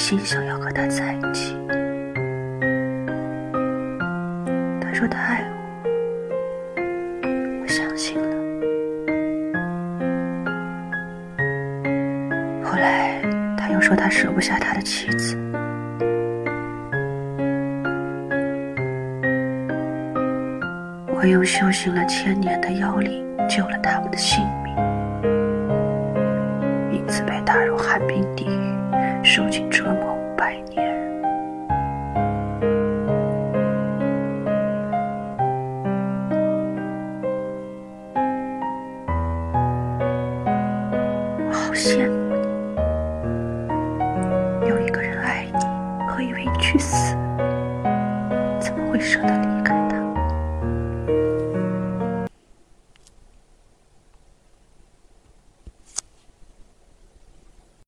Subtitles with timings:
[0.00, 1.54] 心想要和他在一起。
[4.80, 5.44] 他说他爱
[6.74, 6.80] 我
[7.60, 8.36] 我相信了。
[12.64, 13.20] 后来
[13.58, 15.36] 他又说他舍不下他的妻子
[21.08, 25.09] 我用修行了千年的妖力救了他们的性命。
[27.10, 28.78] 自被打入寒冰地狱，
[29.24, 30.78] 受尽折磨五百年，
[41.48, 42.14] 我好羡慕
[44.62, 45.58] 你，有一个人爱你，
[46.06, 47.16] 可以为你去死，
[48.60, 49.49] 怎么会舍得你？